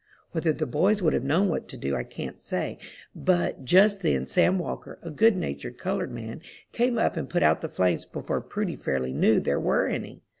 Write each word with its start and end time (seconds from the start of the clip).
Whether 0.31 0.51
the 0.51 0.65
boys 0.65 1.03
would 1.03 1.13
have 1.13 1.23
known 1.23 1.47
what 1.47 1.67
to 1.67 1.77
do, 1.77 1.95
I 1.95 2.03
can't 2.03 2.41
say; 2.41 2.79
but 3.15 3.63
just 3.63 4.01
then 4.01 4.25
Sam 4.25 4.57
Walker, 4.57 4.97
a 5.03 5.11
good 5.11 5.37
natured 5.37 5.77
colored 5.77 6.11
man, 6.11 6.41
came 6.71 6.97
up 6.97 7.17
and 7.17 7.29
put 7.29 7.43
out 7.43 7.61
the 7.61 7.69
flames 7.69 8.05
before 8.05 8.41
Prudy 8.41 8.75
fairly 8.75 9.13
knew 9.13 9.39
there 9.39 9.59
were 9.59 9.85
any. 9.85 10.23